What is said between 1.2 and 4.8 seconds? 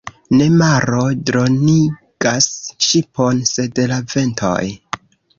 dronigas ŝipon, sed la ventoj.